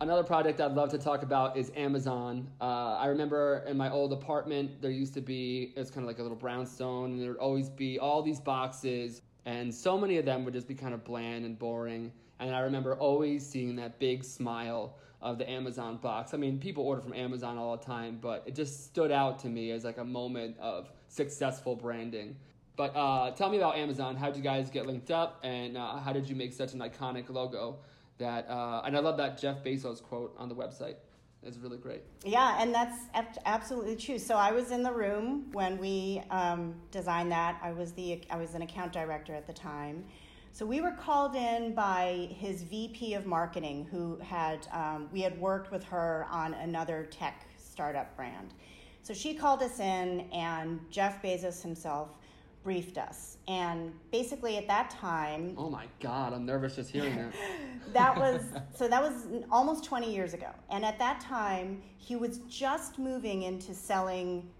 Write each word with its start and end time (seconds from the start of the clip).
another 0.00 0.22
project 0.22 0.60
I'd 0.60 0.72
love 0.72 0.90
to 0.90 0.98
talk 0.98 1.22
about 1.22 1.56
is 1.56 1.72
Amazon. 1.74 2.48
Uh, 2.60 2.96
I 2.96 3.06
remember 3.06 3.64
in 3.66 3.76
my 3.76 3.90
old 3.90 4.12
apartment, 4.12 4.82
there 4.82 4.90
used 4.90 5.14
to 5.14 5.20
be, 5.20 5.72
it's 5.76 5.90
kind 5.90 6.04
of 6.04 6.08
like 6.08 6.18
a 6.18 6.22
little 6.22 6.36
brownstone, 6.36 7.12
and 7.12 7.22
there 7.22 7.30
would 7.30 7.38
always 7.38 7.68
be 7.70 7.98
all 7.98 8.22
these 8.22 8.40
boxes, 8.40 9.22
and 9.44 9.74
so 9.74 9.96
many 9.96 10.18
of 10.18 10.24
them 10.24 10.44
would 10.44 10.54
just 10.54 10.68
be 10.68 10.74
kind 10.74 10.92
of 10.92 11.04
bland 11.04 11.44
and 11.44 11.58
boring. 11.58 12.12
And 12.38 12.54
I 12.54 12.60
remember 12.60 12.94
always 12.96 13.46
seeing 13.46 13.76
that 13.76 13.98
big 13.98 14.22
smile 14.22 14.96
of 15.22 15.38
the 15.38 15.48
Amazon 15.48 15.96
box. 15.96 16.34
I 16.34 16.36
mean, 16.36 16.58
people 16.58 16.84
order 16.84 17.00
from 17.00 17.14
Amazon 17.14 17.56
all 17.56 17.76
the 17.76 17.84
time, 17.84 18.18
but 18.20 18.42
it 18.46 18.54
just 18.54 18.84
stood 18.84 19.10
out 19.10 19.38
to 19.40 19.48
me 19.48 19.70
as 19.70 19.84
like 19.84 19.96
a 19.98 20.04
moment 20.04 20.58
of 20.58 20.90
successful 21.08 21.74
branding. 21.74 22.36
But 22.76 22.94
uh, 22.94 23.30
tell 23.30 23.48
me 23.48 23.56
about 23.56 23.76
Amazon. 23.76 24.16
How 24.16 24.26
did 24.26 24.36
you 24.36 24.42
guys 24.42 24.68
get 24.68 24.86
linked 24.86 25.10
up, 25.10 25.40
and 25.42 25.78
uh, 25.78 25.96
how 25.96 26.12
did 26.12 26.28
you 26.28 26.36
make 26.36 26.52
such 26.52 26.74
an 26.74 26.80
iconic 26.80 27.30
logo? 27.30 27.78
That 28.18 28.48
uh, 28.48 28.82
and 28.84 28.96
I 28.96 29.00
love 29.00 29.16
that 29.18 29.38
Jeff 29.38 29.62
Bezos 29.62 30.02
quote 30.02 30.34
on 30.38 30.48
the 30.48 30.54
website. 30.54 30.96
It's 31.42 31.58
really 31.58 31.78
great. 31.78 32.02
Yeah, 32.24 32.60
and 32.60 32.74
that's 32.74 32.96
absolutely 33.44 33.94
true. 33.94 34.18
So 34.18 34.34
I 34.34 34.50
was 34.50 34.72
in 34.72 34.82
the 34.82 34.92
room 34.92 35.46
when 35.52 35.78
we 35.78 36.22
um, 36.30 36.74
designed 36.90 37.30
that. 37.30 37.60
I 37.62 37.72
was 37.72 37.92
the 37.92 38.22
I 38.30 38.36
was 38.36 38.54
an 38.54 38.62
account 38.62 38.92
director 38.92 39.34
at 39.34 39.46
the 39.46 39.52
time. 39.52 40.04
So 40.52 40.64
we 40.64 40.80
were 40.80 40.92
called 40.92 41.36
in 41.36 41.74
by 41.74 42.28
his 42.30 42.62
VP 42.62 43.12
of 43.12 43.26
marketing, 43.26 43.86
who 43.90 44.18
had 44.20 44.66
um, 44.72 45.08
we 45.12 45.20
had 45.20 45.38
worked 45.38 45.70
with 45.70 45.84
her 45.84 46.26
on 46.30 46.54
another 46.54 47.06
tech 47.10 47.46
startup 47.58 48.16
brand. 48.16 48.54
So 49.02 49.12
she 49.12 49.34
called 49.34 49.62
us 49.62 49.78
in, 49.78 50.28
and 50.32 50.80
Jeff 50.90 51.22
Bezos 51.22 51.62
himself 51.62 52.16
briefed 52.66 52.98
us. 52.98 53.38
And 53.46 53.92
basically, 54.10 54.56
at 54.56 54.66
that 54.66 54.90
time, 54.90 55.54
oh 55.56 55.70
my 55.70 55.86
God, 56.00 56.32
I'm 56.32 56.44
nervous 56.44 56.74
just 56.74 56.90
hearing 56.90 57.14
that. 57.14 57.32
that 57.92 58.18
was 58.18 58.42
so 58.74 58.88
that 58.88 59.00
was 59.00 59.28
almost 59.52 59.84
20 59.84 60.12
years 60.12 60.34
ago. 60.34 60.48
And 60.68 60.84
at 60.84 60.98
that 60.98 61.20
time, 61.20 61.80
he 61.96 62.16
was 62.16 62.38
just 62.48 62.98
moving 62.98 63.44
into 63.44 63.72
selling 63.72 64.50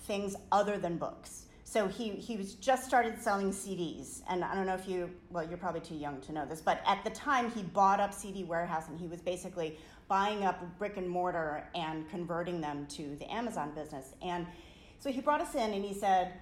things 0.00 0.36
other 0.52 0.76
than 0.76 0.98
books. 0.98 1.46
So 1.64 1.88
he, 1.88 2.10
he 2.10 2.36
was 2.36 2.56
just 2.56 2.84
started 2.84 3.18
selling 3.22 3.52
CDs. 3.52 4.20
And 4.28 4.44
I 4.44 4.54
don't 4.54 4.66
know 4.66 4.74
if 4.74 4.86
you, 4.86 5.08
well, 5.30 5.48
you're 5.48 5.56
probably 5.56 5.80
too 5.80 5.94
young 5.94 6.20
to 6.22 6.32
know 6.32 6.44
this, 6.44 6.60
but 6.60 6.82
at 6.86 7.02
the 7.04 7.10
time 7.10 7.50
he 7.52 7.62
bought 7.62 8.00
up 8.00 8.12
CD 8.12 8.44
Warehouse 8.44 8.88
and 8.88 9.00
he 9.00 9.06
was 9.06 9.22
basically 9.22 9.78
buying 10.08 10.44
up 10.44 10.60
brick 10.78 10.98
and 10.98 11.08
mortar 11.08 11.64
and 11.74 12.06
converting 12.10 12.60
them 12.60 12.86
to 12.88 13.16
the 13.16 13.32
Amazon 13.32 13.70
business. 13.74 14.12
And 14.20 14.46
so 14.98 15.10
he 15.10 15.22
brought 15.22 15.40
us 15.40 15.54
in 15.54 15.72
and 15.72 15.82
he 15.82 15.94
said, 15.94 16.34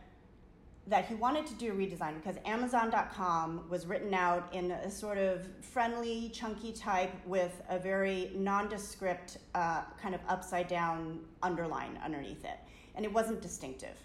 that 0.88 1.04
he 1.04 1.14
wanted 1.14 1.46
to 1.46 1.54
do 1.54 1.70
a 1.70 1.74
redesign 1.74 2.14
because 2.14 2.36
Amazon.com 2.46 3.68
was 3.68 3.86
written 3.86 4.14
out 4.14 4.52
in 4.54 4.70
a 4.70 4.90
sort 4.90 5.18
of 5.18 5.46
friendly, 5.60 6.30
chunky 6.30 6.72
type 6.72 7.12
with 7.26 7.60
a 7.68 7.78
very 7.78 8.30
nondescript 8.34 9.36
uh, 9.54 9.82
kind 10.00 10.14
of 10.14 10.20
upside 10.28 10.66
down 10.66 11.20
underline 11.42 11.98
underneath 12.02 12.44
it. 12.44 12.58
And 12.94 13.04
it 13.04 13.12
wasn't 13.12 13.42
distinctive. 13.42 13.96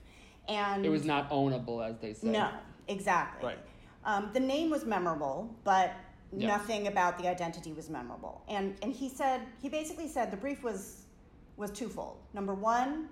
And 0.50 0.86
it 0.86 0.90
was 0.90 1.06
not 1.06 1.30
ownable, 1.30 1.88
as 1.88 1.98
they 2.00 2.14
say. 2.14 2.28
No, 2.28 2.50
exactly. 2.90 3.48
Right. 3.48 3.60
Um, 4.04 4.30
the 4.34 4.40
name 4.42 4.70
was 4.70 4.84
memorable, 4.84 5.56
but 5.64 5.94
nothing 6.34 6.88
about 6.88 7.18
the 7.18 7.30
identity 7.30 7.72
was 7.72 7.90
memorable. 7.90 8.44
And 8.50 8.76
and 8.82 8.92
he 8.92 9.08
said 9.08 9.42
he 9.62 9.70
basically 9.70 10.10
said 10.10 10.32
the 10.32 10.38
brief 10.38 10.62
was 10.64 11.04
was 11.56 11.72
twofold. 11.72 12.18
Number 12.34 12.54
one, 12.54 13.08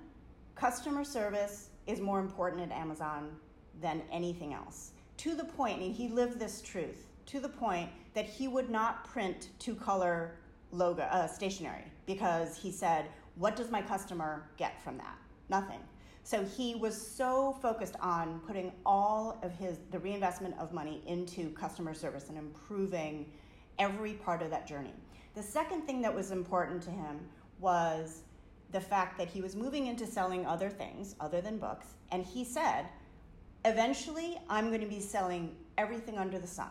customer 0.56 1.06
service 1.06 1.70
is 1.88 2.02
more 2.02 2.20
important 2.20 2.62
at 2.70 2.72
Amazon 2.78 3.32
than 3.80 4.02
anything 4.12 4.54
else. 4.54 4.92
To 5.18 5.36
the 5.36 5.44
point, 5.44 5.82
and 5.82 5.94
he 5.94 6.08
lived 6.08 6.40
this 6.40 6.62
truth, 6.62 7.08
to 7.28 7.40
the 7.40 7.50
point 7.50 7.90
that 8.14 8.26
he 8.26 8.48
would 8.48 8.70
not 8.70 9.06
print 9.06 9.50
two 9.60 9.76
color 9.76 10.36
logo 10.72 11.04
uh, 11.04 11.28
stationery 11.28 11.86
because 12.06 12.58
he 12.58 12.72
said, 12.72 13.06
What 13.36 13.56
does 13.56 13.72
my 13.72 13.82
customer 13.82 14.50
get 14.58 14.82
from 14.84 14.98
that? 14.98 15.18
Nothing. 15.50 15.80
So 16.24 16.44
he 16.46 16.76
was 16.76 16.96
so 16.96 17.58
focused 17.62 17.96
on 18.00 18.42
putting 18.48 18.72
all 18.86 19.40
of 19.44 19.54
his 19.54 19.80
the 19.92 20.00
reinvestment 20.00 20.56
of 20.60 20.72
money 20.74 21.02
into 21.08 21.50
customer 21.52 21.94
service 21.94 22.30
and 22.30 22.38
improving 22.38 23.32
every 23.80 24.14
part 24.14 24.42
of 24.42 24.50
that 24.52 24.68
journey. 24.68 24.94
The 25.36 25.44
second 25.44 25.84
thing 25.84 26.02
that 26.02 26.14
was 26.14 26.32
important 26.32 26.84
to 26.84 26.92
him 26.92 27.20
was 27.60 28.22
the 28.72 28.82
fact 28.82 29.18
that 29.18 29.28
he 29.28 29.42
was 29.42 29.56
moving 29.56 29.88
into 29.88 30.06
selling 30.06 30.46
other 30.46 30.70
things 30.70 31.16
other 31.20 31.42
than 31.42 31.58
books 31.58 31.88
and 32.12 32.26
he 32.26 32.44
said 32.44 32.86
eventually 33.66 34.40
I'm 34.50 34.70
going 34.70 34.82
to 34.82 34.88
be 34.88 35.00
selling 35.00 35.56
everything 35.78 36.18
under 36.18 36.40
the 36.40 36.48
sun. 36.48 36.70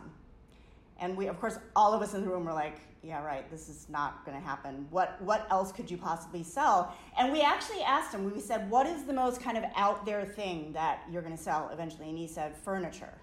And 0.98 1.16
we, 1.16 1.28
of 1.28 1.40
course, 1.40 1.58
all 1.74 1.94
of 1.94 2.02
us 2.02 2.14
in 2.14 2.20
the 2.20 2.28
room 2.28 2.44
were 2.44 2.52
like, 2.52 2.80
yeah, 3.02 3.24
right, 3.24 3.50
this 3.50 3.70
is 3.70 3.86
not 3.88 4.24
going 4.26 4.38
to 4.38 4.46
happen. 4.46 4.86
What, 4.90 5.20
what 5.22 5.46
else 5.50 5.72
could 5.72 5.90
you 5.90 5.96
possibly 5.96 6.42
sell? 6.42 6.94
And 7.18 7.32
we 7.32 7.40
actually 7.40 7.80
asked 7.80 8.14
him, 8.14 8.30
we 8.30 8.40
said, 8.40 8.68
what 8.70 8.86
is 8.86 9.04
the 9.04 9.14
most 9.14 9.40
kind 9.40 9.56
of 9.56 9.64
out 9.74 10.04
there 10.04 10.24
thing 10.26 10.72
that 10.74 11.00
you're 11.10 11.22
going 11.22 11.36
to 11.36 11.42
sell 11.42 11.70
eventually? 11.72 12.10
And 12.10 12.18
he 12.18 12.26
said, 12.26 12.54
furniture. 12.54 13.14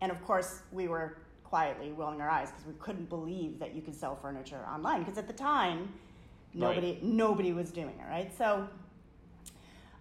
And 0.00 0.10
of 0.10 0.20
course, 0.24 0.62
we 0.72 0.88
were 0.88 1.18
quietly 1.44 1.92
rolling 1.92 2.20
our 2.20 2.28
eyes 2.28 2.50
because 2.50 2.66
we 2.66 2.74
couldn't 2.80 3.08
believe 3.08 3.60
that 3.60 3.74
you 3.74 3.82
could 3.82 3.94
sell 3.94 4.16
furniture 4.16 4.64
online. 4.68 5.00
Because 5.00 5.18
at 5.18 5.28
the 5.28 5.32
time, 5.32 5.92
nobody, 6.52 6.92
right. 6.92 7.02
nobody 7.04 7.52
was 7.52 7.70
doing 7.70 7.94
it, 8.00 8.10
right? 8.10 8.36
So, 8.36 8.66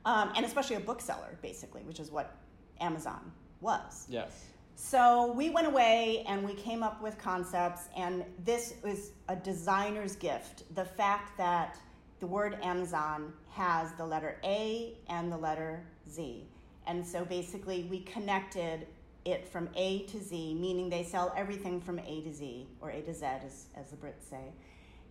um, 0.06 0.32
and 0.36 0.46
especially 0.46 0.78
a 0.78 0.80
bookseller, 0.80 1.38
basically, 1.44 1.82
which 1.84 2.00
is 2.00 2.10
what 2.10 2.36
Amazon 2.82 3.32
was. 3.62 4.06
Yes. 4.10 4.46
So 4.76 5.34
we 5.34 5.50
went 5.50 5.68
away 5.68 6.24
and 6.28 6.46
we 6.46 6.54
came 6.54 6.84
up 6.84 7.02
with 7.02 7.18
concepts, 7.18 7.90
and 7.98 8.24
this 8.46 8.76
was 8.82 9.12
a 9.28 9.36
designer's 9.36 10.16
gift. 10.16 10.64
The 10.76 10.86
fact 10.86 11.38
that 11.38 11.78
the 12.20 12.28
word 12.28 12.58
Amazon 12.64 13.34
has 13.50 13.92
the 13.94 14.06
letter 14.06 14.38
A 14.44 14.98
and 15.08 15.32
the 15.32 15.38
letter 15.38 15.84
Z. 16.10 16.46
And 16.88 17.06
so 17.06 17.26
basically, 17.26 17.88
we 17.90 18.00
connected 18.02 18.88
it 19.26 19.48
from 19.48 19.70
A 19.76 20.04
to 20.04 20.20
Z, 20.22 20.56
meaning 20.56 20.90
they 20.90 21.04
sell 21.04 21.34
everything 21.36 21.82
from 21.82 22.00
A 22.00 22.22
to 22.22 22.34
Z, 22.34 22.68
or 22.82 22.90
A 22.90 23.02
to 23.02 23.14
Z, 23.14 23.26
as, 23.26 23.66
as 23.76 23.92
the 23.92 23.98
Brits 23.98 24.30
say. 24.30 24.54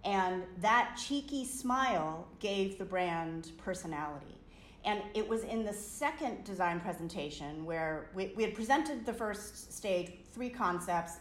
And 0.04 0.44
that 0.60 0.98
cheeky 1.00 1.44
smile 1.44 2.26
gave 2.40 2.78
the 2.78 2.84
brand 2.84 3.52
personality. 3.58 4.38
And 4.84 5.02
it 5.14 5.28
was 5.28 5.44
in 5.44 5.64
the 5.64 5.72
second 5.72 6.44
design 6.44 6.80
presentation 6.80 7.64
where 7.64 8.10
we, 8.14 8.32
we 8.36 8.42
had 8.42 8.54
presented 8.54 9.04
the 9.04 9.12
first 9.12 9.72
stage, 9.72 10.12
three 10.32 10.48
concepts. 10.48 11.14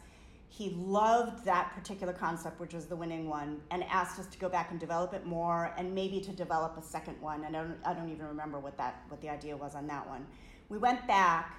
He 0.49 0.69
loved 0.77 1.43
that 1.45 1.73
particular 1.73 2.13
concept, 2.13 2.59
which 2.59 2.73
was 2.73 2.85
the 2.85 2.95
winning 2.95 3.27
one, 3.27 3.59
and 3.71 3.83
asked 3.85 4.19
us 4.19 4.27
to 4.27 4.37
go 4.37 4.47
back 4.47 4.71
and 4.71 4.79
develop 4.79 5.13
it 5.13 5.25
more 5.25 5.73
and 5.77 5.93
maybe 5.93 6.21
to 6.21 6.31
develop 6.31 6.77
a 6.77 6.81
second 6.81 7.19
one. 7.21 7.43
And 7.43 7.57
I 7.57 7.63
don't, 7.63 7.77
I 7.85 7.93
don't 7.93 8.09
even 8.09 8.25
remember 8.27 8.59
what, 8.59 8.77
that, 8.77 9.03
what 9.09 9.21
the 9.21 9.29
idea 9.29 9.57
was 9.57 9.75
on 9.75 9.87
that 9.87 10.07
one. 10.07 10.25
We 10.69 10.77
went 10.77 11.05
back, 11.07 11.57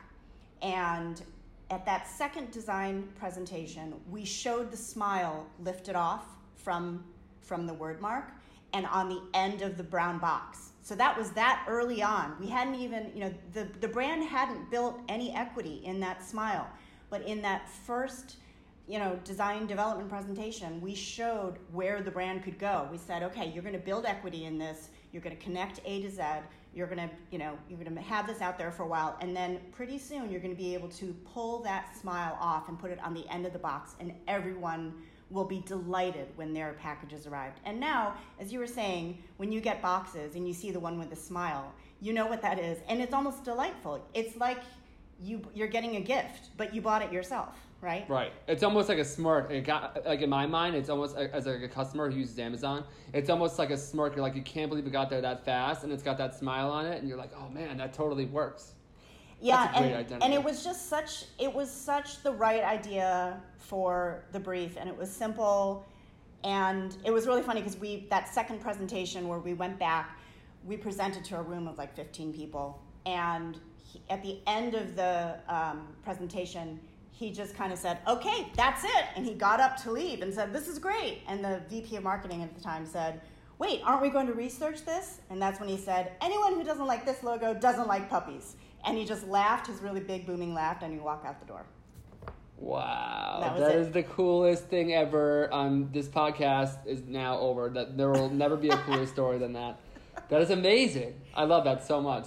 and 0.62 1.22
at 1.70 1.84
that 1.84 2.08
second 2.08 2.50
design 2.50 3.08
presentation, 3.18 3.94
we 4.10 4.24
showed 4.24 4.70
the 4.70 4.76
smile 4.76 5.46
lifted 5.60 5.96
off 5.96 6.26
from, 6.54 7.04
from 7.40 7.66
the 7.66 7.74
word 7.74 8.00
mark 8.00 8.32
and 8.72 8.86
on 8.86 9.08
the 9.08 9.22
end 9.34 9.62
of 9.62 9.76
the 9.76 9.82
brown 9.82 10.18
box. 10.18 10.70
So 10.88 10.94
that 10.94 11.18
was 11.18 11.32
that 11.32 11.66
early 11.68 12.02
on. 12.02 12.34
We 12.40 12.46
hadn't 12.46 12.76
even, 12.76 13.10
you 13.14 13.20
know, 13.20 13.34
the, 13.52 13.68
the 13.82 13.88
brand 13.88 14.24
hadn't 14.24 14.70
built 14.70 14.98
any 15.06 15.34
equity 15.34 15.82
in 15.84 16.00
that 16.00 16.24
smile. 16.26 16.66
But 17.10 17.26
in 17.26 17.42
that 17.42 17.68
first, 17.68 18.36
you 18.86 18.98
know, 18.98 19.20
design 19.22 19.66
development 19.66 20.08
presentation, 20.08 20.80
we 20.80 20.94
showed 20.94 21.58
where 21.72 22.00
the 22.00 22.10
brand 22.10 22.42
could 22.42 22.58
go. 22.58 22.88
We 22.90 22.96
said, 22.96 23.22
okay, 23.22 23.52
you're 23.52 23.62
going 23.62 23.74
to 23.74 23.78
build 23.78 24.06
equity 24.06 24.46
in 24.46 24.56
this. 24.56 24.88
You're 25.12 25.20
going 25.20 25.36
to 25.36 25.42
connect 25.42 25.82
A 25.84 26.00
to 26.00 26.10
Z. 26.10 26.22
You're 26.74 26.86
going 26.86 27.06
to, 27.06 27.10
you 27.30 27.38
know, 27.38 27.58
you're 27.68 27.78
going 27.78 27.94
to 27.94 28.00
have 28.00 28.26
this 28.26 28.40
out 28.40 28.56
there 28.56 28.72
for 28.72 28.84
a 28.84 28.88
while, 28.88 29.18
and 29.20 29.36
then 29.36 29.60
pretty 29.72 29.98
soon 29.98 30.30
you're 30.30 30.40
going 30.40 30.54
to 30.54 30.62
be 30.62 30.72
able 30.72 30.88
to 30.88 31.14
pull 31.34 31.62
that 31.64 31.98
smile 31.98 32.38
off 32.40 32.68
and 32.68 32.78
put 32.78 32.90
it 32.90 32.98
on 33.04 33.12
the 33.12 33.28
end 33.28 33.44
of 33.44 33.52
the 33.52 33.58
box, 33.58 33.94
and 34.00 34.14
everyone 34.26 34.94
will 35.30 35.44
be 35.44 35.60
delighted 35.60 36.28
when 36.36 36.52
their 36.52 36.72
packages 36.74 37.26
arrived. 37.26 37.60
And 37.64 37.78
now, 37.78 38.14
as 38.40 38.52
you 38.52 38.58
were 38.58 38.66
saying, 38.66 39.22
when 39.36 39.52
you 39.52 39.60
get 39.60 39.82
boxes 39.82 40.34
and 40.34 40.46
you 40.46 40.54
see 40.54 40.70
the 40.70 40.80
one 40.80 40.98
with 40.98 41.10
the 41.10 41.16
smile, 41.16 41.72
you 42.00 42.12
know 42.12 42.26
what 42.26 42.40
that 42.42 42.58
is, 42.58 42.78
and 42.88 43.00
it's 43.00 43.12
almost 43.12 43.44
delightful. 43.44 44.04
It's 44.14 44.36
like 44.36 44.58
you 45.20 45.42
you're 45.52 45.68
getting 45.68 45.96
a 45.96 46.00
gift, 46.00 46.50
but 46.56 46.72
you 46.72 46.80
bought 46.80 47.02
it 47.02 47.12
yourself, 47.12 47.56
right? 47.80 48.08
Right. 48.08 48.32
It's 48.46 48.62
almost 48.62 48.88
like 48.88 48.98
a 48.98 49.04
smirk. 49.04 49.50
It 49.50 49.62
got, 49.62 50.06
like 50.06 50.20
in 50.20 50.30
my 50.30 50.46
mind, 50.46 50.76
it's 50.76 50.88
almost 50.88 51.16
as 51.16 51.46
like 51.46 51.62
a 51.62 51.68
customer 51.68 52.08
who 52.10 52.20
uses 52.20 52.38
Amazon. 52.38 52.84
It's 53.12 53.28
almost 53.28 53.58
like 53.58 53.70
a 53.70 53.76
smirk. 53.76 54.14
You're 54.14 54.22
like 54.22 54.36
you 54.36 54.42
can't 54.42 54.68
believe 54.68 54.86
it 54.86 54.92
got 54.92 55.10
there 55.10 55.20
that 55.20 55.44
fast, 55.44 55.82
and 55.82 55.92
it's 55.92 56.02
got 56.02 56.18
that 56.18 56.36
smile 56.36 56.70
on 56.70 56.86
it, 56.86 57.00
and 57.00 57.08
you're 57.08 57.18
like, 57.18 57.32
oh 57.36 57.48
man, 57.50 57.76
that 57.78 57.92
totally 57.92 58.26
works 58.26 58.74
yeah 59.40 59.72
and, 59.76 60.22
and 60.22 60.34
it 60.34 60.42
was 60.42 60.64
just 60.64 60.88
such 60.88 61.24
it 61.38 61.52
was 61.52 61.70
such 61.70 62.22
the 62.22 62.32
right 62.32 62.62
idea 62.64 63.40
for 63.58 64.24
the 64.32 64.40
brief 64.40 64.76
and 64.78 64.88
it 64.88 64.96
was 64.96 65.10
simple 65.10 65.86
and 66.44 66.96
it 67.04 67.12
was 67.12 67.26
really 67.26 67.42
funny 67.42 67.60
because 67.60 67.78
we 67.78 68.06
that 68.10 68.32
second 68.32 68.60
presentation 68.60 69.28
where 69.28 69.38
we 69.38 69.54
went 69.54 69.78
back 69.78 70.18
we 70.64 70.76
presented 70.76 71.24
to 71.24 71.36
a 71.36 71.42
room 71.42 71.68
of 71.68 71.78
like 71.78 71.94
15 71.94 72.32
people 72.32 72.80
and 73.06 73.58
he, 73.84 74.02
at 74.10 74.22
the 74.22 74.38
end 74.46 74.74
of 74.74 74.96
the 74.96 75.38
um, 75.48 75.86
presentation 76.02 76.80
he 77.18 77.32
just 77.32 77.56
kind 77.56 77.72
of 77.72 77.78
said, 77.80 77.98
okay, 78.06 78.46
that's 78.54 78.84
it. 78.84 79.04
And 79.16 79.26
he 79.26 79.34
got 79.34 79.58
up 79.58 79.76
to 79.82 79.90
leave 79.90 80.22
and 80.22 80.32
said, 80.32 80.52
this 80.52 80.68
is 80.68 80.78
great. 80.78 81.22
And 81.26 81.44
the 81.44 81.60
VP 81.68 81.96
of 81.96 82.04
marketing 82.04 82.44
at 82.44 82.54
the 82.54 82.60
time 82.62 82.86
said, 82.86 83.20
wait, 83.58 83.80
aren't 83.84 84.02
we 84.02 84.08
going 84.08 84.28
to 84.28 84.34
research 84.34 84.84
this? 84.84 85.18
And 85.28 85.42
that's 85.42 85.58
when 85.58 85.68
he 85.68 85.76
said, 85.76 86.12
anyone 86.22 86.54
who 86.54 86.62
doesn't 86.62 86.86
like 86.86 87.04
this 87.04 87.24
logo 87.24 87.54
doesn't 87.54 87.88
like 87.88 88.08
puppies. 88.08 88.54
And 88.84 88.96
he 88.96 89.04
just 89.04 89.26
laughed, 89.26 89.66
his 89.66 89.80
really 89.80 90.00
big 90.00 90.26
booming 90.26 90.54
laugh, 90.54 90.82
and 90.82 90.92
he 90.92 90.98
walked 90.98 91.26
out 91.26 91.40
the 91.40 91.46
door. 91.46 91.64
Wow, 92.58 93.38
That 93.40 93.58
that 93.58 93.76
is 93.76 93.92
the 93.92 94.02
coolest 94.02 94.66
thing 94.66 94.92
ever. 94.92 95.48
Um, 95.52 95.90
this 95.92 96.08
podcast 96.08 96.86
is 96.86 97.02
now 97.06 97.38
over. 97.38 97.68
That 97.68 97.96
there 97.96 98.10
will 98.10 98.30
never 98.30 98.56
be 98.56 98.68
a 98.68 98.76
cooler 98.78 99.06
story 99.16 99.38
than 99.38 99.52
that. 99.52 99.78
That 100.28 100.42
is 100.42 100.50
amazing. 100.50 101.14
I 101.34 101.44
love 101.44 101.64
that 101.64 101.86
so 101.86 102.00
much. 102.00 102.26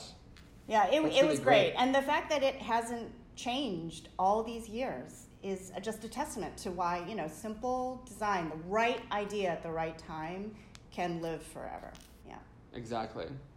Yeah, 0.67 0.87
it, 0.87 1.03
That's 1.03 1.17
it 1.17 1.27
was 1.27 1.39
great. 1.39 1.73
great. 1.73 1.73
And 1.77 1.93
the 1.93 2.01
fact 2.01 2.29
that 2.29 2.43
it 2.43 2.55
hasn't 2.55 3.11
changed 3.35 4.07
all 4.17 4.41
these 4.41 4.69
years 4.69 5.25
is 5.43 5.73
just 5.81 6.03
a 6.05 6.07
testament 6.07 6.55
to 6.57 6.71
why, 6.71 7.03
you 7.09 7.15
know, 7.15 7.27
simple 7.27 8.01
design, 8.07 8.49
the 8.49 8.69
right 8.69 9.01
idea 9.11 9.49
at 9.49 9.63
the 9.63 9.71
right 9.71 9.97
time 9.97 10.55
can 10.91 11.21
live 11.21 11.43
forever. 11.43 11.91
Yeah. 12.27 12.35
Exactly. 12.73 13.25